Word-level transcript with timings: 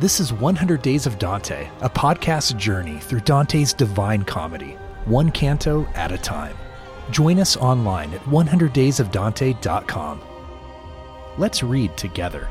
This 0.00 0.20
is 0.20 0.32
100 0.32 0.80
Days 0.80 1.06
of 1.06 1.18
Dante, 1.18 1.68
a 1.80 1.90
podcast 1.90 2.56
journey 2.56 3.00
through 3.00 3.18
Dante's 3.22 3.72
divine 3.72 4.22
comedy, 4.22 4.76
one 5.06 5.32
canto 5.32 5.86
at 5.96 6.12
a 6.12 6.18
time. 6.18 6.56
Join 7.10 7.40
us 7.40 7.56
online 7.56 8.14
at 8.14 8.20
100daysofdante.com. 8.26 10.20
Let's 11.36 11.64
read 11.64 11.96
together. 11.96 12.48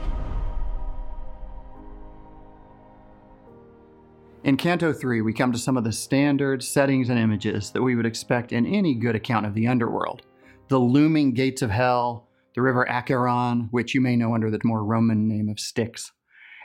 In 4.44 4.58
Canto 4.58 4.92
3, 4.92 5.22
we 5.22 5.32
come 5.32 5.54
to 5.54 5.58
some 5.58 5.78
of 5.78 5.86
the 5.86 5.94
standard 5.94 6.62
settings 6.62 7.08
and 7.08 7.18
images 7.18 7.72
that 7.72 7.82
we 7.82 7.96
would 7.96 8.06
expect 8.06 8.52
in 8.52 8.66
any 8.66 8.94
good 8.94 9.16
account 9.16 9.46
of 9.46 9.54
the 9.54 9.68
underworld 9.68 10.24
the 10.68 10.78
looming 10.78 11.32
gates 11.32 11.62
of 11.62 11.70
hell, 11.70 12.28
the 12.56 12.62
river 12.62 12.86
Acheron, 12.90 13.70
which 13.72 13.96
you 13.96 14.02
may 14.02 14.18
know 14.18 14.34
under 14.34 14.52
the 14.52 14.60
more 14.66 14.84
Roman 14.84 15.30
name 15.30 15.48
of 15.48 15.62
Styx, 15.62 16.12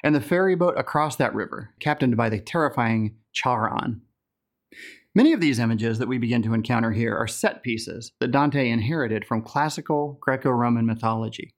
and 0.02 0.14
the 0.14 0.20
ferry 0.20 0.54
boat 0.54 0.74
across 0.76 1.16
that 1.16 1.34
river, 1.34 1.70
captained 1.80 2.16
by 2.16 2.28
the 2.28 2.40
terrifying 2.40 3.16
Charon. 3.32 4.02
Many 5.14 5.32
of 5.32 5.40
these 5.40 5.58
images 5.58 5.98
that 5.98 6.08
we 6.08 6.18
begin 6.18 6.42
to 6.42 6.54
encounter 6.54 6.92
here 6.92 7.14
are 7.14 7.28
set 7.28 7.62
pieces 7.62 8.12
that 8.20 8.30
Dante 8.30 8.70
inherited 8.70 9.26
from 9.26 9.42
classical 9.42 10.18
Greco 10.22 10.50
Roman 10.50 10.86
mythology, 10.86 11.54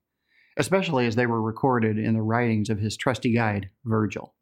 especially 0.56 1.06
as 1.06 1.14
they 1.14 1.26
were 1.26 1.40
recorded 1.40 1.96
in 1.98 2.14
the 2.14 2.22
writings 2.22 2.68
of 2.68 2.80
his 2.80 2.96
trusty 2.96 3.32
guide, 3.32 3.70
Virgil. 3.84 4.34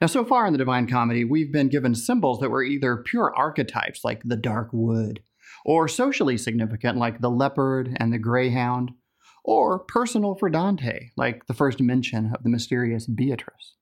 Now, 0.00 0.08
so 0.08 0.24
far 0.24 0.46
in 0.46 0.52
the 0.52 0.58
Divine 0.58 0.86
Comedy, 0.86 1.24
we've 1.24 1.50
been 1.50 1.68
given 1.68 1.94
symbols 1.94 2.40
that 2.40 2.50
were 2.50 2.62
either 2.62 2.98
pure 2.98 3.34
archetypes, 3.34 4.04
like 4.04 4.20
the 4.22 4.36
dark 4.36 4.68
wood, 4.72 5.20
or 5.64 5.88
socially 5.88 6.36
significant, 6.36 6.98
like 6.98 7.20
the 7.20 7.30
leopard 7.30 7.96
and 7.98 8.12
the 8.12 8.18
greyhound, 8.18 8.90
or 9.44 9.78
personal 9.78 10.34
for 10.34 10.48
Dante, 10.48 11.10
like 11.16 11.46
the 11.46 11.54
first 11.54 11.80
mention 11.80 12.32
of 12.34 12.42
the 12.42 12.48
mysterious 12.48 13.06
Beatrice. 13.06 13.74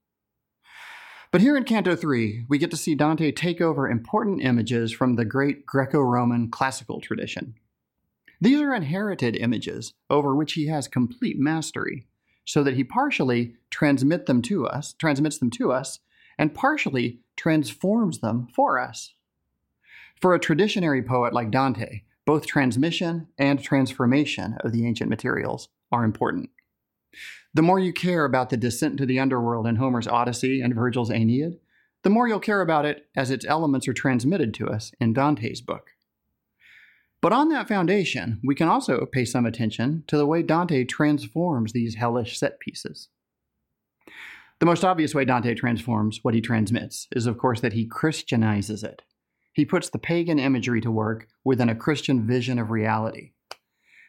But 1.31 1.41
here 1.41 1.57
in 1.57 1.65
Canto 1.65 1.97
3, 1.97 2.45
we 2.49 2.59
get 2.59 2.71
to 2.73 2.77
see 2.77 2.95
Dante 2.95 3.33
take 3.33 3.63
over 3.63 3.89
important 3.89 4.43
images 4.43 4.93
from 4.93 5.17
the 5.17 5.25
great 5.25 5.65
Greco 5.65 6.01
Roman 6.01 6.51
classical 6.51 7.01
tradition. 7.01 7.55
These 8.39 8.61
are 8.61 8.75
inherited 8.75 9.37
images 9.37 9.95
over 10.11 10.35
which 10.35 10.55
he 10.55 10.67
has 10.67 10.89
complete 10.89 11.39
mastery, 11.39 12.07
so 12.45 12.63
that 12.65 12.75
he 12.75 12.85
partially 12.85 13.55
transmit 13.71 14.27
them 14.27 14.43
to 14.43 14.67
us, 14.67 14.95
transmits 14.95 15.39
them 15.39 15.51
to 15.53 15.73
us, 15.73 16.01
and 16.37 16.55
partially 16.55 17.21
transforms 17.37 18.19
them 18.19 18.49
for 18.55 18.79
us. 18.79 19.15
For 20.21 20.35
a 20.35 20.41
traditionary 20.41 21.03
poet 21.03 21.33
like 21.33 21.51
Dante, 21.51 22.03
both 22.27 22.47
transmission 22.47 23.29
and 23.39 23.63
transformation 23.63 24.57
of 24.61 24.73
the 24.73 24.87
ancient 24.87 25.11
materials 25.11 25.69
are 25.91 26.05
important. 26.05 26.51
The 27.55 27.63
more 27.63 27.79
you 27.79 27.93
care 27.93 28.25
about 28.25 28.51
the 28.51 28.57
descent 28.57 28.97
to 28.99 29.07
the 29.07 29.19
underworld 29.19 29.67
in 29.67 29.77
Homer's 29.77 30.09
Odyssey 30.09 30.61
and 30.61 30.75
Virgil's 30.75 31.11
Aeneid, 31.11 31.59
the 32.03 32.11
more 32.11 32.27
you'll 32.27 32.41
care 32.41 32.63
about 32.63 32.85
it 32.85 33.07
as 33.17 33.31
its 33.31 33.47
elements 33.47 33.87
are 33.87 33.93
transmitted 33.93 34.55
to 34.55 34.69
us 34.69 34.93
in 35.01 35.13
Dante's 35.13 35.61
book. 35.61 35.91
But 37.21 37.33
on 37.33 37.51
that 37.51 37.69
foundation, 37.69 38.41
we 38.43 38.57
can 38.57 38.69
also 38.69 39.07
pay 39.07 39.25
some 39.25 39.47
attention 39.47 40.03
to 40.09 40.17
the 40.17 40.27
way 40.27 40.43
Dante 40.43 40.85
transforms 40.85 41.73
these 41.73 41.95
hellish 41.95 42.37
set 42.37 42.59
pieces. 42.59 43.09
The 44.59 44.67
most 44.67 44.85
obvious 44.85 45.15
way 45.15 45.25
Dante 45.25 45.55
transforms 45.55 46.21
what 46.23 46.35
he 46.35 46.41
transmits 46.41 47.07
is, 47.15 47.27
of 47.27 47.39
course, 47.39 47.61
that 47.61 47.75
he 47.75 47.87
Christianizes 47.87 48.83
it. 48.83 49.03
He 49.53 49.65
puts 49.65 49.91
the 49.91 49.99
pagan 49.99 50.39
imagery 50.39 50.81
to 50.81 50.91
work 50.91 51.29
within 51.45 51.69
a 51.69 51.75
Christian 51.75 52.27
vision 52.27 52.59
of 52.59 52.71
reality. 52.71 53.33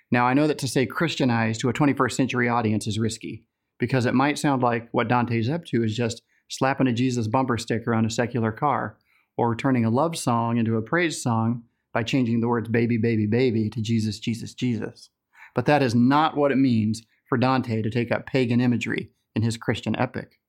Now, 0.09 0.25
I 0.25 0.33
know 0.33 0.47
that 0.47 0.57
to 0.59 0.67
say 0.67 0.85
Christianized 0.85 1.59
to 1.61 1.69
a 1.69 1.73
21st 1.73 2.11
century 2.13 2.47
audience 2.47 2.87
is 2.87 2.99
risky, 2.99 3.45
because 3.79 4.05
it 4.05 4.13
might 4.13 4.37
sound 4.37 4.61
like 4.61 4.87
what 4.91 5.07
Dante's 5.07 5.49
up 5.49 5.65
to 5.65 5.83
is 5.83 5.95
just 5.95 6.21
slapping 6.49 6.87
a 6.87 6.93
Jesus 6.93 7.27
bumper 7.27 7.57
sticker 7.57 7.93
on 7.93 8.05
a 8.05 8.09
secular 8.09 8.51
car, 8.51 8.97
or 9.35 9.55
turning 9.55 9.83
a 9.83 9.89
love 9.89 10.15
song 10.15 10.57
into 10.57 10.77
a 10.77 10.81
praise 10.81 11.21
song 11.21 11.63
by 11.91 12.03
changing 12.03 12.39
the 12.39 12.47
words 12.47 12.69
baby, 12.69 12.97
baby, 12.97 13.25
baby 13.25 13.69
to 13.69 13.81
Jesus, 13.81 14.19
Jesus, 14.19 14.53
Jesus. 14.53 15.09
But 15.55 15.65
that 15.65 15.83
is 15.83 15.95
not 15.95 16.37
what 16.37 16.51
it 16.51 16.57
means 16.57 17.03
for 17.27 17.37
Dante 17.37 17.81
to 17.81 17.89
take 17.89 18.11
up 18.11 18.25
pagan 18.25 18.61
imagery 18.61 19.11
in 19.35 19.41
his 19.41 19.57
Christian 19.57 19.95
epic. 19.95 20.39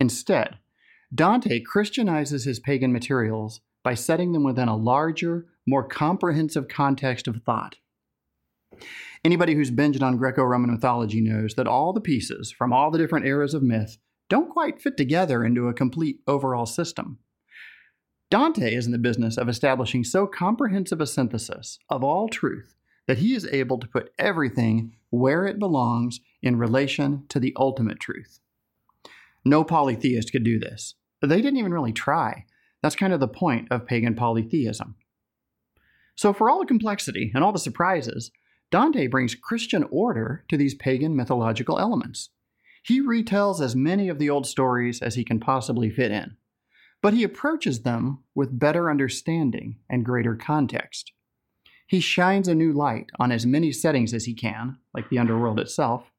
Instead, 0.00 0.58
Dante 1.12 1.60
Christianizes 1.60 2.44
his 2.44 2.60
pagan 2.60 2.92
materials 2.92 3.60
by 3.82 3.94
setting 3.94 4.32
them 4.32 4.44
within 4.44 4.68
a 4.68 4.76
larger, 4.76 5.46
more 5.66 5.86
comprehensive 5.86 6.68
context 6.68 7.28
of 7.28 7.42
thought. 7.44 7.76
Anybody 9.24 9.54
who's 9.54 9.70
binged 9.70 10.02
on 10.02 10.16
Greco 10.16 10.44
Roman 10.44 10.70
mythology 10.70 11.20
knows 11.20 11.54
that 11.54 11.66
all 11.66 11.92
the 11.92 12.00
pieces 12.00 12.50
from 12.50 12.72
all 12.72 12.90
the 12.90 12.98
different 12.98 13.26
eras 13.26 13.54
of 13.54 13.62
myth 13.62 13.98
don't 14.28 14.50
quite 14.50 14.80
fit 14.80 14.96
together 14.96 15.44
into 15.44 15.68
a 15.68 15.74
complete 15.74 16.20
overall 16.26 16.66
system. 16.66 17.18
Dante 18.30 18.74
is 18.74 18.84
in 18.84 18.92
the 18.92 18.98
business 18.98 19.38
of 19.38 19.48
establishing 19.48 20.04
so 20.04 20.26
comprehensive 20.26 21.00
a 21.00 21.06
synthesis 21.06 21.78
of 21.88 22.04
all 22.04 22.28
truth 22.28 22.74
that 23.06 23.18
he 23.18 23.34
is 23.34 23.48
able 23.50 23.78
to 23.78 23.88
put 23.88 24.12
everything 24.18 24.92
where 25.08 25.46
it 25.46 25.58
belongs 25.58 26.20
in 26.42 26.58
relation 26.58 27.24
to 27.30 27.40
the 27.40 27.54
ultimate 27.56 27.98
truth. 27.98 28.38
No 29.44 29.64
polytheist 29.64 30.30
could 30.30 30.44
do 30.44 30.58
this. 30.58 30.94
They 31.22 31.40
didn't 31.40 31.56
even 31.56 31.72
really 31.72 31.94
try. 31.94 32.44
That's 32.82 32.96
kind 32.96 33.12
of 33.12 33.20
the 33.20 33.28
point 33.28 33.68
of 33.70 33.86
pagan 33.86 34.14
polytheism. 34.14 34.96
So, 36.14 36.32
for 36.32 36.50
all 36.50 36.60
the 36.60 36.66
complexity 36.66 37.30
and 37.34 37.44
all 37.44 37.52
the 37.52 37.58
surprises, 37.58 38.30
Dante 38.70 39.06
brings 39.06 39.34
Christian 39.34 39.84
order 39.90 40.44
to 40.48 40.56
these 40.56 40.74
pagan 40.74 41.16
mythological 41.16 41.78
elements. 41.78 42.30
He 42.82 43.00
retells 43.00 43.60
as 43.60 43.76
many 43.76 44.08
of 44.08 44.18
the 44.18 44.30
old 44.30 44.46
stories 44.46 45.00
as 45.00 45.14
he 45.14 45.24
can 45.24 45.40
possibly 45.40 45.90
fit 45.90 46.10
in 46.10 46.36
but 47.02 47.14
he 47.14 47.22
approaches 47.22 47.82
them 47.82 48.18
with 48.34 48.58
better 48.58 48.90
understanding 48.90 49.76
and 49.88 50.04
greater 50.04 50.34
context. 50.34 51.12
He 51.86 52.00
shines 52.00 52.48
a 52.48 52.54
new 52.54 52.72
light 52.72 53.06
on 53.18 53.32
as 53.32 53.46
many 53.46 53.72
settings 53.72 54.12
as 54.12 54.24
he 54.24 54.34
can, 54.34 54.78
like 54.92 55.08
the 55.08 55.18
underworld 55.18 55.60
itself, 55.60 56.10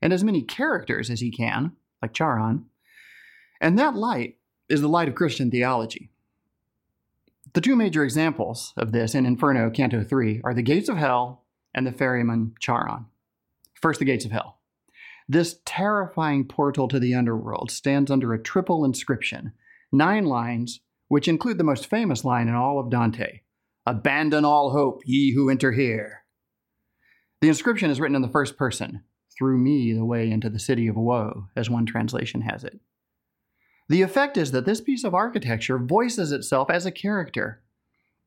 and 0.00 0.12
as 0.12 0.22
many 0.22 0.42
characters 0.42 1.10
as 1.10 1.20
he 1.20 1.30
can, 1.30 1.72
like 2.02 2.12
Charon, 2.12 2.66
and 3.60 3.78
that 3.78 3.96
light 3.96 4.35
is 4.68 4.80
the 4.80 4.88
light 4.88 5.08
of 5.08 5.14
Christian 5.14 5.50
theology. 5.50 6.10
The 7.52 7.60
two 7.60 7.76
major 7.76 8.04
examples 8.04 8.74
of 8.76 8.92
this 8.92 9.14
in 9.14 9.24
Inferno, 9.24 9.70
Canto 9.70 10.02
3, 10.02 10.40
are 10.44 10.54
the 10.54 10.62
gates 10.62 10.88
of 10.88 10.96
hell 10.96 11.44
and 11.74 11.86
the 11.86 11.92
ferryman 11.92 12.54
Charon. 12.60 13.06
First, 13.80 13.98
the 13.98 14.04
gates 14.04 14.24
of 14.24 14.32
hell. 14.32 14.58
This 15.28 15.60
terrifying 15.64 16.46
portal 16.46 16.88
to 16.88 17.00
the 17.00 17.14
underworld 17.14 17.70
stands 17.70 18.10
under 18.10 18.32
a 18.32 18.42
triple 18.42 18.84
inscription 18.84 19.52
nine 19.92 20.24
lines, 20.24 20.80
which 21.08 21.28
include 21.28 21.58
the 21.58 21.64
most 21.64 21.86
famous 21.86 22.24
line 22.24 22.48
in 22.48 22.54
all 22.54 22.78
of 22.78 22.90
Dante 22.90 23.40
Abandon 23.86 24.44
all 24.44 24.72
hope, 24.72 25.02
ye 25.06 25.32
who 25.32 25.48
enter 25.48 25.70
here. 25.70 26.24
The 27.40 27.48
inscription 27.48 27.88
is 27.88 28.00
written 28.00 28.16
in 28.16 28.22
the 28.22 28.28
first 28.28 28.56
person, 28.56 29.04
through 29.38 29.58
me 29.58 29.92
the 29.92 30.04
way 30.04 30.28
into 30.28 30.50
the 30.50 30.58
city 30.58 30.88
of 30.88 30.96
woe, 30.96 31.46
as 31.54 31.70
one 31.70 31.86
translation 31.86 32.40
has 32.40 32.64
it. 32.64 32.80
The 33.88 34.02
effect 34.02 34.36
is 34.36 34.50
that 34.50 34.66
this 34.66 34.80
piece 34.80 35.04
of 35.04 35.14
architecture 35.14 35.78
voices 35.78 36.32
itself 36.32 36.70
as 36.70 36.86
a 36.86 36.90
character. 36.90 37.62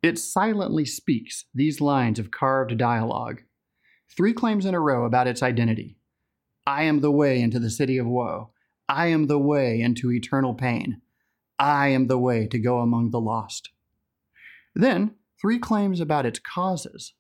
It 0.02 0.18
silently 0.18 0.86
speaks 0.86 1.46
these 1.54 1.82
lines 1.82 2.20
of 2.20 2.32
carved 2.32 2.78
dialogue, 2.78 3.42
three 4.16 4.34
claims 4.34 4.66
in 4.66 4.74
a 4.74 4.80
row 4.80 5.06
about 5.06 5.28
its 5.28 5.44
identity. 5.44 5.98
I 6.66 6.84
am 6.84 7.02
the 7.02 7.12
way 7.12 7.42
into 7.42 7.60
the 7.60 7.70
city 7.70 7.98
of 7.98 8.08
woe. 8.08 8.52
I 8.88 9.08
am 9.08 9.28
the 9.28 9.40
way 9.40 9.82
into 9.82 10.12
eternal 10.12 10.54
pain. 10.54 11.02
I 11.60 11.90
am 11.90 12.08
the 12.08 12.18
way 12.18 12.48
to 12.48 12.58
go 12.58 12.80
among 12.80 13.12
the 13.12 13.20
lost. 13.20 13.70
Then, 14.74 15.16
three 15.42 15.60
claims 15.60 16.00
about 16.00 16.26
its 16.26 16.40
causes. 16.40 17.14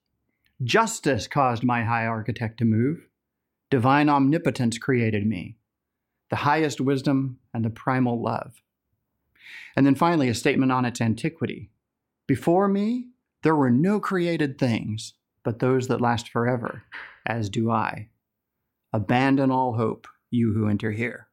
Justice 0.63 1.27
caused 1.27 1.63
my 1.63 1.83
high 1.83 2.05
architect 2.05 2.57
to 2.59 2.65
move. 2.65 3.07
Divine 3.69 4.09
omnipotence 4.09 4.77
created 4.77 5.27
me. 5.27 5.57
The 6.29 6.37
highest 6.37 6.79
wisdom 6.79 7.39
and 7.53 7.65
the 7.65 7.69
primal 7.69 8.21
love. 8.21 8.61
And 9.75 9.85
then 9.85 9.95
finally, 9.95 10.29
a 10.29 10.35
statement 10.35 10.71
on 10.71 10.85
its 10.85 11.01
antiquity. 11.01 11.69
Before 12.27 12.67
me, 12.67 13.07
there 13.43 13.55
were 13.55 13.71
no 13.71 13.99
created 13.99 14.57
things, 14.57 15.13
but 15.43 15.59
those 15.59 15.87
that 15.87 16.01
last 16.01 16.29
forever, 16.29 16.83
as 17.25 17.49
do 17.49 17.71
I. 17.71 18.09
Abandon 18.93 19.51
all 19.51 19.73
hope, 19.73 20.07
you 20.29 20.53
who 20.53 20.67
enter 20.67 20.91
here. 20.91 21.27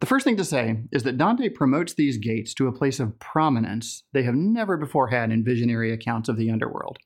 The 0.00 0.06
first 0.06 0.24
thing 0.24 0.36
to 0.36 0.44
say 0.44 0.84
is 0.92 1.02
that 1.02 1.18
Dante 1.18 1.48
promotes 1.48 1.94
these 1.94 2.18
gates 2.18 2.54
to 2.54 2.68
a 2.68 2.72
place 2.72 3.00
of 3.00 3.18
prominence 3.18 4.04
they 4.12 4.22
have 4.22 4.36
never 4.36 4.76
before 4.76 5.08
had 5.08 5.32
in 5.32 5.44
visionary 5.44 5.92
accounts 5.92 6.28
of 6.28 6.36
the 6.36 6.50
underworld. 6.50 6.98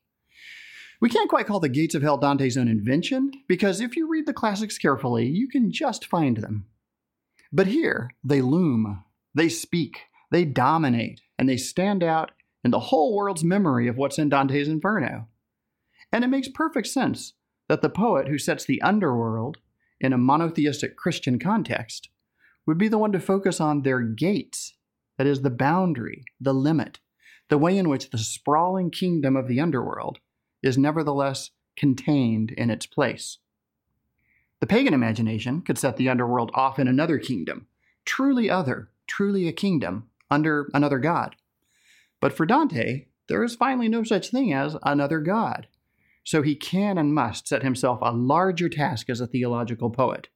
We 1.02 1.10
can't 1.10 1.28
quite 1.28 1.48
call 1.48 1.58
the 1.58 1.68
gates 1.68 1.96
of 1.96 2.02
hell 2.02 2.16
Dante's 2.16 2.56
own 2.56 2.68
invention, 2.68 3.32
because 3.48 3.80
if 3.80 3.96
you 3.96 4.08
read 4.08 4.24
the 4.24 4.32
classics 4.32 4.78
carefully, 4.78 5.26
you 5.26 5.48
can 5.48 5.72
just 5.72 6.06
find 6.06 6.36
them. 6.36 6.66
But 7.52 7.66
here, 7.66 8.12
they 8.22 8.40
loom, 8.40 9.02
they 9.34 9.48
speak, 9.48 10.02
they 10.30 10.44
dominate, 10.44 11.20
and 11.36 11.48
they 11.48 11.56
stand 11.56 12.04
out 12.04 12.30
in 12.62 12.70
the 12.70 12.78
whole 12.78 13.16
world's 13.16 13.42
memory 13.42 13.88
of 13.88 13.96
what's 13.96 14.16
in 14.16 14.28
Dante's 14.28 14.68
Inferno. 14.68 15.26
And 16.12 16.22
it 16.22 16.28
makes 16.28 16.46
perfect 16.46 16.86
sense 16.86 17.32
that 17.68 17.82
the 17.82 17.90
poet 17.90 18.28
who 18.28 18.38
sets 18.38 18.64
the 18.64 18.80
underworld 18.80 19.58
in 20.00 20.12
a 20.12 20.18
monotheistic 20.18 20.96
Christian 20.96 21.40
context, 21.40 22.10
would 22.64 22.78
be 22.78 22.86
the 22.86 22.98
one 22.98 23.10
to 23.10 23.18
focus 23.18 23.60
on 23.60 23.82
their 23.82 24.00
gates, 24.02 24.74
that 25.18 25.26
is, 25.26 25.42
the 25.42 25.50
boundary, 25.50 26.24
the 26.40 26.54
limit, 26.54 27.00
the 27.48 27.58
way 27.58 27.76
in 27.76 27.88
which 27.88 28.10
the 28.10 28.18
sprawling 28.18 28.90
kingdom 28.90 29.36
of 29.36 29.48
the 29.48 29.60
underworld 29.60 30.20
is 30.62 30.78
nevertheless 30.78 31.50
contained 31.76 32.50
in 32.52 32.70
its 32.70 32.86
place. 32.86 33.38
The 34.60 34.66
pagan 34.66 34.94
imagination 34.94 35.62
could 35.62 35.78
set 35.78 35.96
the 35.96 36.08
underworld 36.08 36.50
off 36.54 36.78
in 36.78 36.86
another 36.86 37.18
kingdom, 37.18 37.66
truly 38.04 38.48
other, 38.48 38.90
truly 39.06 39.48
a 39.48 39.52
kingdom, 39.52 40.08
under 40.30 40.70
another 40.72 40.98
god. 40.98 41.36
But 42.20 42.32
for 42.32 42.46
Dante, 42.46 43.06
there 43.28 43.42
is 43.42 43.56
finally 43.56 43.88
no 43.88 44.04
such 44.04 44.30
thing 44.30 44.52
as 44.52 44.76
another 44.82 45.20
god. 45.20 45.66
So 46.24 46.42
he 46.42 46.54
can 46.54 46.98
and 46.98 47.12
must 47.12 47.48
set 47.48 47.64
himself 47.64 47.98
a 48.00 48.12
larger 48.12 48.68
task 48.68 49.10
as 49.10 49.20
a 49.20 49.26
theological 49.26 49.90
poet. 49.90 50.28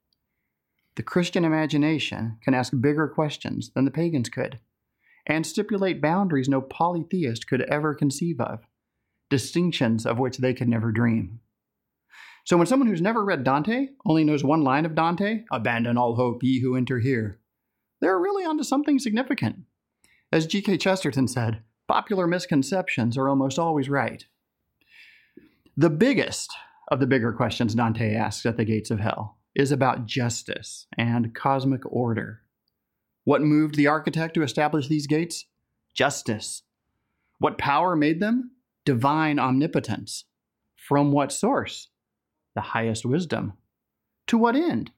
The 0.96 1.02
Christian 1.02 1.44
imagination 1.44 2.38
can 2.42 2.54
ask 2.54 2.72
bigger 2.80 3.06
questions 3.06 3.70
than 3.74 3.84
the 3.84 3.90
pagans 3.90 4.28
could, 4.28 4.58
and 5.26 5.46
stipulate 5.46 6.00
boundaries 6.00 6.48
no 6.48 6.60
polytheist 6.60 7.46
could 7.46 7.62
ever 7.62 7.94
conceive 7.94 8.40
of, 8.40 8.66
distinctions 9.30 10.06
of 10.06 10.18
which 10.18 10.38
they 10.38 10.54
could 10.54 10.68
never 10.68 10.92
dream. 10.92 11.40
So 12.44 12.56
when 12.56 12.66
someone 12.66 12.88
who's 12.88 13.00
never 13.02 13.24
read 13.24 13.42
Dante 13.42 13.88
only 14.04 14.22
knows 14.22 14.44
one 14.44 14.62
line 14.62 14.86
of 14.86 14.94
Dante, 14.94 15.44
abandon 15.50 15.98
all 15.98 16.14
hope, 16.14 16.44
ye 16.44 16.60
who 16.60 16.76
enter 16.76 17.00
here, 17.00 17.40
they're 18.00 18.20
really 18.20 18.44
onto 18.44 18.62
something 18.62 18.98
significant. 18.98 19.64
As 20.30 20.46
G.K. 20.46 20.78
Chesterton 20.78 21.26
said, 21.26 21.62
popular 21.88 22.26
misconceptions 22.26 23.18
are 23.18 23.28
almost 23.28 23.58
always 23.58 23.88
right. 23.88 24.24
The 25.76 25.90
biggest 25.90 26.52
of 26.88 27.00
the 27.00 27.06
bigger 27.06 27.32
questions 27.32 27.74
Dante 27.74 28.14
asks 28.14 28.46
at 28.46 28.56
the 28.56 28.64
gates 28.64 28.90
of 28.90 29.00
hell 29.00 29.38
is 29.54 29.72
about 29.72 30.06
justice 30.06 30.86
and 30.96 31.34
cosmic 31.34 31.80
order. 31.84 32.42
What 33.24 33.42
moved 33.42 33.74
the 33.74 33.88
architect 33.88 34.34
to 34.34 34.42
establish 34.42 34.86
these 34.86 35.06
gates? 35.06 35.46
Justice. 35.94 36.62
What 37.38 37.58
power 37.58 37.96
made 37.96 38.20
them? 38.20 38.52
Divine 38.86 39.40
omnipotence. 39.40 40.26
From 40.76 41.10
what 41.10 41.32
source? 41.32 41.88
The 42.54 42.60
highest 42.60 43.04
wisdom. 43.04 43.54
To 44.28 44.38
what 44.38 44.54
end? 44.54 44.92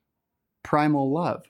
Primal 0.62 1.10
love. 1.10 1.46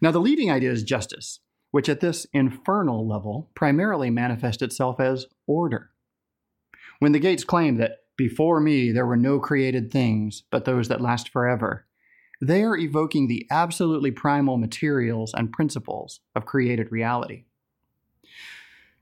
Now, 0.00 0.12
the 0.12 0.20
leading 0.20 0.48
idea 0.48 0.70
is 0.70 0.84
justice, 0.84 1.40
which 1.72 1.88
at 1.88 1.98
this 1.98 2.28
infernal 2.32 3.08
level 3.08 3.50
primarily 3.56 4.10
manifests 4.10 4.62
itself 4.62 5.00
as 5.00 5.26
order. 5.48 5.90
When 7.00 7.10
the 7.10 7.18
gates 7.18 7.42
claim 7.42 7.78
that 7.78 7.96
before 8.16 8.60
me 8.60 8.92
there 8.92 9.06
were 9.06 9.16
no 9.16 9.40
created 9.40 9.90
things 9.90 10.44
but 10.52 10.66
those 10.66 10.86
that 10.86 11.00
last 11.00 11.30
forever, 11.30 11.84
they 12.40 12.62
are 12.62 12.76
evoking 12.76 13.26
the 13.26 13.44
absolutely 13.50 14.12
primal 14.12 14.56
materials 14.56 15.34
and 15.34 15.52
principles 15.52 16.20
of 16.36 16.46
created 16.46 16.92
reality. 16.92 17.46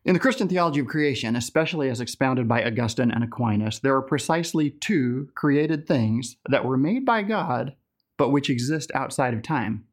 In 0.07 0.15
the 0.15 0.21
Christian 0.21 0.47
theology 0.47 0.79
of 0.79 0.87
creation, 0.87 1.35
especially 1.35 1.91
as 1.91 2.01
expounded 2.01 2.47
by 2.47 2.63
Augustine 2.63 3.11
and 3.11 3.25
Aquinas, 3.25 3.81
there 3.81 3.97
are 3.97 4.03
precisely 4.03 4.71
two 4.71 5.31
created 5.35 5.85
things 5.85 6.37
that 6.49 6.65
were 6.65 6.77
made 6.77 7.05
by 7.05 7.25
God, 7.25 7.75
but 8.17 8.31
which 8.31 8.49
exist 8.49 8.93
outside 8.95 9.35
of 9.35 9.43
time. 9.43 9.85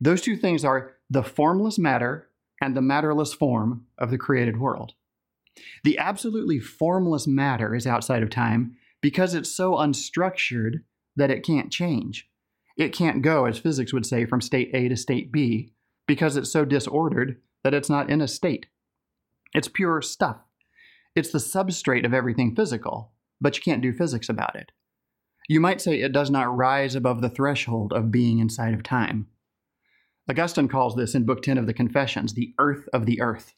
Those 0.00 0.22
two 0.22 0.36
things 0.36 0.64
are 0.64 0.92
the 1.10 1.24
formless 1.24 1.80
matter 1.80 2.28
and 2.60 2.76
the 2.76 2.80
matterless 2.80 3.34
form 3.34 3.86
of 3.98 4.12
the 4.12 4.18
created 4.18 4.60
world. 4.60 4.92
The 5.82 5.98
absolutely 5.98 6.60
formless 6.60 7.26
matter 7.26 7.74
is 7.74 7.88
outside 7.88 8.22
of 8.22 8.30
time 8.30 8.76
because 9.00 9.34
it's 9.34 9.50
so 9.50 9.72
unstructured 9.72 10.84
that 11.16 11.32
it 11.32 11.44
can't 11.44 11.72
change. 11.72 12.30
It 12.76 12.92
can't 12.92 13.20
go, 13.20 13.46
as 13.46 13.58
physics 13.58 13.92
would 13.92 14.06
say, 14.06 14.26
from 14.26 14.40
state 14.40 14.70
A 14.74 14.88
to 14.88 14.96
state 14.96 15.32
B 15.32 15.72
because 16.06 16.36
it's 16.36 16.52
so 16.52 16.64
disordered 16.64 17.40
that 17.64 17.74
it's 17.74 17.90
not 17.90 18.10
in 18.10 18.20
a 18.20 18.28
state. 18.28 18.66
It's 19.54 19.68
pure 19.68 20.02
stuff. 20.02 20.38
It's 21.14 21.30
the 21.30 21.38
substrate 21.38 22.04
of 22.04 22.14
everything 22.14 22.54
physical, 22.54 23.12
but 23.40 23.56
you 23.56 23.62
can't 23.62 23.82
do 23.82 23.92
physics 23.92 24.28
about 24.28 24.56
it. 24.56 24.72
You 25.48 25.60
might 25.60 25.80
say 25.80 26.00
it 26.00 26.12
does 26.12 26.30
not 26.30 26.54
rise 26.54 26.94
above 26.94 27.22
the 27.22 27.30
threshold 27.30 27.92
of 27.92 28.10
being 28.10 28.38
inside 28.38 28.74
of 28.74 28.82
time. 28.82 29.28
Augustine 30.28 30.68
calls 30.68 30.94
this 30.94 31.14
in 31.14 31.24
Book 31.24 31.42
10 31.42 31.56
of 31.56 31.66
the 31.66 31.72
Confessions 31.72 32.34
the 32.34 32.54
earth 32.58 32.86
of 32.92 33.06
the 33.06 33.20
earth. 33.20 33.54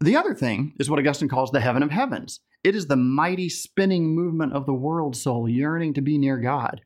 The 0.00 0.16
other 0.16 0.34
thing 0.34 0.74
is 0.78 0.88
what 0.88 1.00
Augustine 1.00 1.28
calls 1.28 1.50
the 1.50 1.60
heaven 1.60 1.82
of 1.82 1.90
heavens. 1.90 2.40
It 2.62 2.76
is 2.76 2.86
the 2.86 2.96
mighty 2.96 3.48
spinning 3.48 4.14
movement 4.14 4.52
of 4.52 4.64
the 4.64 4.72
world 4.72 5.16
soul 5.16 5.48
yearning 5.48 5.92
to 5.94 6.00
be 6.00 6.18
near 6.18 6.38
God. 6.38 6.82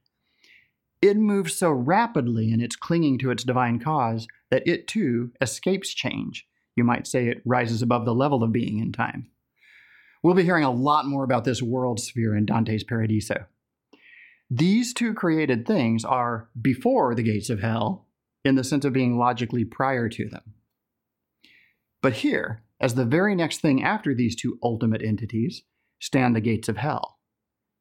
It 1.03 1.19
moves 1.19 1.55
so 1.55 1.71
rapidly 1.71 2.51
in 2.51 2.63
its 2.63 2.77
clinging 2.77 3.19
to 3.19 3.31
its 3.31 3.45
divine 3.45 3.79
cause 3.79 4.27
that 4.51 4.67
it 4.67 4.89
too 4.89 5.33
escapes 5.43 5.93
change. 5.93 6.47
You 6.77 6.85
might 6.85 7.07
say 7.07 7.29
it 7.29 7.43
rises 7.45 7.83
above 7.83 8.05
the 8.05 8.15
level 8.15 8.43
of 8.43 8.53
being 8.53 8.79
in 8.79 8.93
time. 8.93 9.29
We'll 10.23 10.35
be 10.35 10.45
hearing 10.45 10.65
a 10.65 10.71
lot 10.71 11.07
more 11.07 11.25
about 11.25 11.45
this 11.45 11.63
world 11.63 12.01
sphere 12.01 12.35
in 12.35 12.47
Dante's 12.47 12.83
Paradiso. 12.83 13.47
These 14.51 14.95
two 14.95 15.15
created 15.15 15.67
things 15.67 16.05
are 16.05 16.49
before 16.61 17.15
the 17.15 17.23
gates 17.23 17.51
of 17.51 17.61
hell 17.61 18.07
in 18.45 18.55
the 18.55 18.65
sense 18.65 18.85
of 18.85 18.93
being 18.93 19.19
logically 19.19 19.65
prior 19.65 20.09
to 20.09 20.29
them. 20.29 20.55
But 22.03 22.15
here, 22.15 22.63
as 22.81 22.95
the 22.95 23.05
very 23.05 23.35
next 23.35 23.61
thing 23.61 23.83
after 23.83 24.15
these 24.15 24.37
two 24.37 24.59
ultimate 24.63 25.03
entities, 25.03 25.63
stand 26.01 26.37
the 26.37 26.41
gates 26.41 26.69
of 26.69 26.77
hell. 26.77 27.19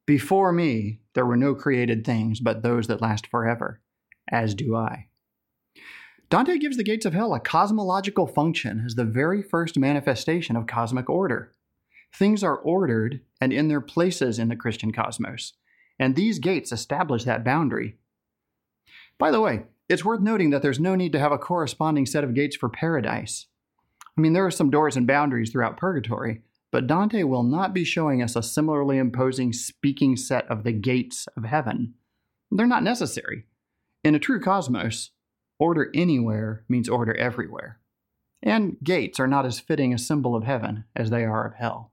Before 0.06 0.52
me, 0.52 1.00
there 1.14 1.26
were 1.26 1.36
no 1.36 1.54
created 1.54 2.04
things 2.04 2.40
but 2.40 2.62
those 2.62 2.86
that 2.86 3.02
last 3.02 3.26
forever, 3.26 3.80
as 4.30 4.54
do 4.54 4.76
I. 4.76 5.08
Dante 6.30 6.58
gives 6.58 6.76
the 6.76 6.84
gates 6.84 7.06
of 7.06 7.12
hell 7.12 7.34
a 7.34 7.40
cosmological 7.40 8.26
function 8.26 8.82
as 8.84 8.94
the 8.94 9.04
very 9.04 9.42
first 9.42 9.78
manifestation 9.78 10.56
of 10.56 10.66
cosmic 10.66 11.08
order. 11.08 11.52
Things 12.12 12.42
are 12.42 12.56
ordered 12.56 13.20
and 13.40 13.52
in 13.52 13.68
their 13.68 13.80
places 13.80 14.38
in 14.38 14.48
the 14.48 14.56
Christian 14.56 14.92
cosmos, 14.92 15.52
and 15.98 16.14
these 16.14 16.38
gates 16.38 16.72
establish 16.72 17.24
that 17.24 17.44
boundary. 17.44 17.96
By 19.18 19.30
the 19.30 19.40
way, 19.40 19.64
it's 19.88 20.04
worth 20.04 20.20
noting 20.20 20.50
that 20.50 20.62
there's 20.62 20.80
no 20.80 20.94
need 20.94 21.12
to 21.12 21.18
have 21.18 21.32
a 21.32 21.38
corresponding 21.38 22.06
set 22.06 22.24
of 22.24 22.34
gates 22.34 22.56
for 22.56 22.68
paradise. 22.68 23.46
I 24.16 24.20
mean, 24.20 24.32
there 24.32 24.46
are 24.46 24.50
some 24.50 24.70
doors 24.70 24.96
and 24.96 25.06
boundaries 25.06 25.50
throughout 25.50 25.76
purgatory, 25.76 26.42
but 26.70 26.86
Dante 26.86 27.22
will 27.24 27.42
not 27.42 27.74
be 27.74 27.84
showing 27.84 28.22
us 28.22 28.34
a 28.34 28.42
similarly 28.42 28.98
imposing 28.98 29.52
speaking 29.52 30.16
set 30.16 30.46
of 30.48 30.64
the 30.64 30.72
gates 30.72 31.28
of 31.36 31.44
heaven. 31.44 31.94
They're 32.50 32.66
not 32.66 32.82
necessary. 32.82 33.46
In 34.02 34.14
a 34.14 34.18
true 34.18 34.40
cosmos, 34.40 35.10
order 35.64 35.90
anywhere 35.94 36.62
means 36.68 36.90
order 36.90 37.16
everywhere. 37.16 37.80
And 38.42 38.76
gates 38.84 39.18
are 39.18 39.26
not 39.26 39.46
as 39.46 39.58
fitting 39.58 39.94
a 39.94 39.98
symbol 39.98 40.36
of 40.36 40.44
heaven 40.44 40.84
as 40.94 41.08
they 41.08 41.24
are 41.24 41.46
of 41.46 41.54
hell. 41.54 41.90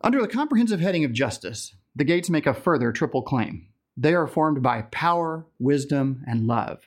Under 0.00 0.20
the 0.20 0.28
comprehensive 0.28 0.78
heading 0.78 1.04
of 1.04 1.12
justice, 1.12 1.74
the 1.96 2.04
gates 2.04 2.30
make 2.30 2.46
a 2.46 2.54
further 2.54 2.92
triple 2.92 3.22
claim. 3.22 3.66
They 3.96 4.14
are 4.14 4.28
formed 4.28 4.62
by 4.62 4.82
power, 4.82 5.46
wisdom, 5.58 6.22
and 6.28 6.46
love. 6.46 6.82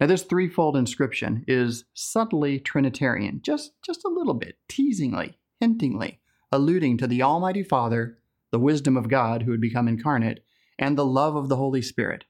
Now, 0.00 0.06
this 0.06 0.22
threefold 0.22 0.74
inscription 0.76 1.44
is 1.46 1.84
subtly 1.92 2.58
Trinitarian, 2.58 3.40
just, 3.42 3.72
just 3.84 4.02
a 4.04 4.08
little 4.08 4.34
bit, 4.34 4.56
teasingly, 4.66 5.38
hintingly, 5.60 6.20
alluding 6.50 6.96
to 6.98 7.06
the 7.06 7.22
Almighty 7.22 7.62
Father, 7.62 8.16
the 8.50 8.58
wisdom 8.58 8.96
of 8.96 9.08
God 9.08 9.42
who 9.42 9.50
had 9.50 9.60
become 9.60 9.88
incarnate, 9.88 10.42
and 10.78 10.96
the 10.96 11.04
love 11.04 11.36
of 11.36 11.50
the 11.50 11.56
Holy 11.56 11.82
Spirit. 11.82 12.24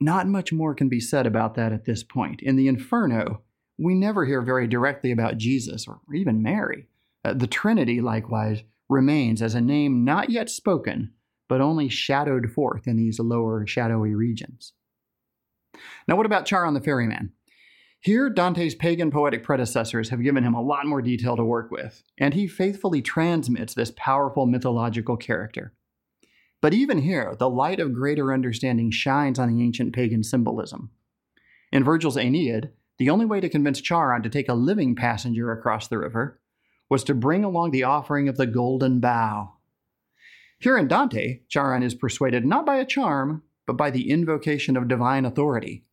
Not 0.00 0.26
much 0.26 0.52
more 0.52 0.74
can 0.74 0.88
be 0.88 1.00
said 1.00 1.26
about 1.26 1.54
that 1.56 1.72
at 1.72 1.84
this 1.84 2.02
point. 2.02 2.40
In 2.40 2.56
the 2.56 2.68
Inferno, 2.68 3.42
we 3.78 3.94
never 3.94 4.24
hear 4.24 4.42
very 4.42 4.66
directly 4.66 5.10
about 5.10 5.36
Jesus 5.36 5.86
or 5.86 6.00
even 6.14 6.42
Mary. 6.42 6.86
Uh, 7.24 7.34
the 7.34 7.46
Trinity, 7.46 8.00
likewise, 8.00 8.62
remains 8.88 9.42
as 9.42 9.54
a 9.54 9.60
name 9.60 10.04
not 10.04 10.30
yet 10.30 10.48
spoken, 10.48 11.12
but 11.48 11.60
only 11.60 11.88
shadowed 11.88 12.50
forth 12.50 12.86
in 12.86 12.96
these 12.96 13.20
lower 13.20 13.66
shadowy 13.66 14.14
regions. 14.14 14.72
Now, 16.08 16.16
what 16.16 16.26
about 16.26 16.46
Charon 16.46 16.74
the 16.74 16.80
ferryman? 16.80 17.32
Here, 18.00 18.30
Dante's 18.30 18.74
pagan 18.74 19.10
poetic 19.10 19.42
predecessors 19.42 20.08
have 20.08 20.22
given 20.22 20.42
him 20.42 20.54
a 20.54 20.62
lot 20.62 20.86
more 20.86 21.02
detail 21.02 21.36
to 21.36 21.44
work 21.44 21.70
with, 21.70 22.02
and 22.16 22.32
he 22.32 22.46
faithfully 22.46 23.02
transmits 23.02 23.74
this 23.74 23.92
powerful 23.94 24.46
mythological 24.46 25.18
character. 25.18 25.74
But 26.62 26.74
even 26.74 26.98
here, 26.98 27.34
the 27.38 27.48
light 27.48 27.80
of 27.80 27.94
greater 27.94 28.32
understanding 28.32 28.90
shines 28.90 29.38
on 29.38 29.54
the 29.54 29.62
ancient 29.62 29.94
pagan 29.94 30.22
symbolism. 30.22 30.90
In 31.72 31.84
Virgil's 31.84 32.16
Aeneid, 32.16 32.70
the 32.98 33.08
only 33.08 33.24
way 33.24 33.40
to 33.40 33.48
convince 33.48 33.80
Charon 33.80 34.22
to 34.22 34.28
take 34.28 34.48
a 34.48 34.54
living 34.54 34.94
passenger 34.94 35.52
across 35.52 35.88
the 35.88 35.98
river 35.98 36.40
was 36.90 37.04
to 37.04 37.14
bring 37.14 37.44
along 37.44 37.70
the 37.70 37.84
offering 37.84 38.28
of 38.28 38.36
the 38.36 38.46
golden 38.46 39.00
bough. 39.00 39.54
here 40.58 40.76
in 40.76 40.88
Dante, 40.88 41.40
Charon 41.48 41.82
is 41.82 41.94
persuaded 41.94 42.44
not 42.44 42.66
by 42.66 42.76
a 42.76 42.84
charm, 42.84 43.42
but 43.66 43.76
by 43.78 43.90
the 43.90 44.10
invocation 44.10 44.76
of 44.76 44.88
divine 44.88 45.24
authority. 45.24 45.86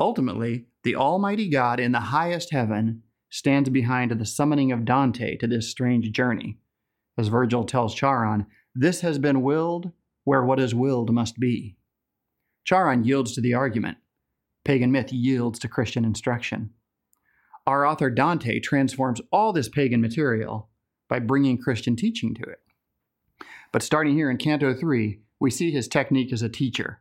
Ultimately, 0.00 0.66
the 0.82 0.96
Almighty 0.96 1.48
God 1.48 1.78
in 1.78 1.92
the 1.92 2.00
highest 2.00 2.50
heaven 2.50 3.02
stands 3.30 3.68
behind 3.68 4.10
the 4.10 4.26
summoning 4.26 4.72
of 4.72 4.84
Dante 4.84 5.36
to 5.36 5.46
this 5.46 5.70
strange 5.70 6.10
journey. 6.10 6.58
As 7.16 7.28
Virgil 7.28 7.64
tells 7.64 7.94
Charon, 7.94 8.46
This 8.78 9.00
has 9.00 9.18
been 9.18 9.40
willed 9.40 9.90
where 10.24 10.44
what 10.44 10.60
is 10.60 10.74
willed 10.74 11.10
must 11.10 11.40
be. 11.40 11.78
Charon 12.62 13.04
yields 13.04 13.32
to 13.32 13.40
the 13.40 13.54
argument. 13.54 13.96
Pagan 14.66 14.92
myth 14.92 15.14
yields 15.14 15.58
to 15.60 15.68
Christian 15.68 16.04
instruction. 16.04 16.74
Our 17.66 17.86
author 17.86 18.10
Dante 18.10 18.60
transforms 18.60 19.22
all 19.32 19.54
this 19.54 19.70
pagan 19.70 20.02
material 20.02 20.68
by 21.08 21.20
bringing 21.20 21.56
Christian 21.56 21.96
teaching 21.96 22.34
to 22.34 22.42
it. 22.42 22.60
But 23.72 23.82
starting 23.82 24.12
here 24.12 24.30
in 24.30 24.36
Canto 24.36 24.74
3, 24.74 25.20
we 25.40 25.50
see 25.50 25.70
his 25.70 25.88
technique 25.88 26.30
as 26.30 26.42
a 26.42 26.50
teacher. 26.50 26.98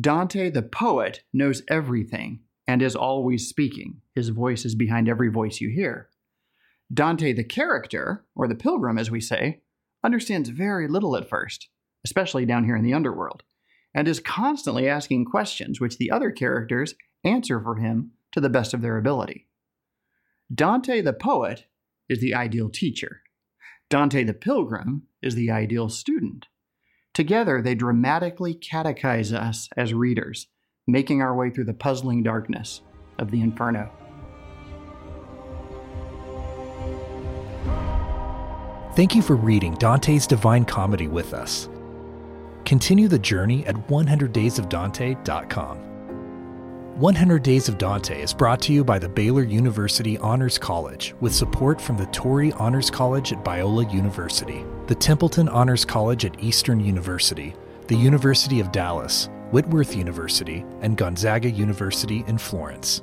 Dante, 0.00 0.48
the 0.48 0.62
poet, 0.62 1.24
knows 1.32 1.64
everything 1.68 2.38
and 2.68 2.80
is 2.80 2.94
always 2.94 3.48
speaking. 3.48 4.00
His 4.14 4.28
voice 4.28 4.64
is 4.64 4.76
behind 4.76 5.08
every 5.08 5.28
voice 5.28 5.60
you 5.60 5.70
hear. 5.70 6.08
Dante, 6.92 7.32
the 7.32 7.42
character, 7.42 8.24
or 8.36 8.46
the 8.46 8.54
pilgrim, 8.54 8.96
as 8.96 9.10
we 9.10 9.20
say, 9.20 9.62
understands 10.04 10.50
very 10.50 10.86
little 10.86 11.16
at 11.16 11.28
first, 11.28 11.68
especially 12.04 12.44
down 12.46 12.64
here 12.64 12.76
in 12.76 12.84
the 12.84 12.94
underworld, 12.94 13.42
and 13.94 14.06
is 14.06 14.20
constantly 14.20 14.88
asking 14.88 15.24
questions 15.24 15.80
which 15.80 15.98
the 15.98 16.10
other 16.10 16.30
characters 16.30 16.94
answer 17.24 17.60
for 17.60 17.76
him 17.76 18.12
to 18.32 18.40
the 18.40 18.50
best 18.50 18.74
of 18.74 18.82
their 18.82 18.98
ability. 18.98 19.48
Dante, 20.54 21.00
the 21.00 21.12
poet, 21.12 21.64
is 22.08 22.20
the 22.20 22.34
ideal 22.34 22.68
teacher. 22.68 23.22
Dante, 23.88 24.24
the 24.24 24.34
pilgrim, 24.34 25.04
is 25.22 25.34
the 25.34 25.50
ideal 25.50 25.88
student. 25.88 26.46
Together, 27.14 27.62
they 27.62 27.74
dramatically 27.74 28.54
catechize 28.54 29.32
us 29.32 29.68
as 29.76 29.94
readers, 29.94 30.48
making 30.86 31.22
our 31.22 31.34
way 31.34 31.48
through 31.48 31.64
the 31.64 31.72
puzzling 31.72 32.22
darkness 32.22 32.82
of 33.18 33.30
the 33.30 33.40
Inferno. 33.40 33.90
Thank 38.94 39.14
you 39.16 39.22
for 39.22 39.34
reading 39.34 39.74
Dante's 39.74 40.24
Divine 40.24 40.64
Comedy 40.64 41.08
with 41.08 41.34
us. 41.34 41.68
Continue 42.64 43.08
the 43.08 43.18
journey 43.18 43.66
at 43.66 43.74
100daysofdante.com. 43.88 45.78
100 47.00 47.42
Days 47.42 47.68
of 47.68 47.76
Dante 47.76 48.22
is 48.22 48.32
brought 48.32 48.62
to 48.62 48.72
you 48.72 48.84
by 48.84 49.00
the 49.00 49.08
Baylor 49.08 49.42
University 49.42 50.16
Honors 50.18 50.58
College 50.58 51.12
with 51.20 51.34
support 51.34 51.80
from 51.80 51.96
the 51.96 52.06
Torrey 52.06 52.52
Honors 52.52 52.88
College 52.88 53.32
at 53.32 53.44
Biola 53.44 53.92
University, 53.92 54.64
the 54.86 54.94
Templeton 54.94 55.48
Honors 55.48 55.84
College 55.84 56.24
at 56.24 56.40
Eastern 56.40 56.78
University, 56.78 57.52
the 57.88 57.96
University 57.96 58.60
of 58.60 58.70
Dallas, 58.70 59.28
Whitworth 59.50 59.96
University, 59.96 60.64
and 60.82 60.96
Gonzaga 60.96 61.50
University 61.50 62.22
in 62.28 62.38
Florence. 62.38 63.02